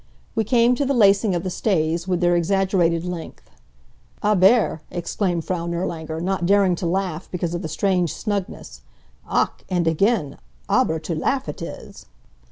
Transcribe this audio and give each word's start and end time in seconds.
We 0.33 0.43
came 0.45 0.73
to 0.77 0.83
the 0.83 0.95
lacing 0.95 1.35
of 1.35 1.43
the 1.43 1.51
stays, 1.51 2.07
with 2.07 2.21
their 2.21 2.35
exaggerated 2.35 3.05
length. 3.05 3.51
"Aber!" 4.23 4.81
exclaimed 4.89 5.45
Frau 5.45 5.67
Nirlanger, 5.67 6.19
not 6.19 6.47
daring 6.47 6.73
to 6.77 6.87
laugh 6.87 7.29
because 7.29 7.53
of 7.53 7.61
the 7.61 7.67
strange 7.69 8.11
snugness. 8.11 8.81
"Ach!" 9.29 9.63
and 9.69 9.85
again, 9.85 10.39
"Aber 10.67 10.97
to 10.97 11.13
laugh 11.13 11.47
it 11.47 11.61
is!" 11.61 12.07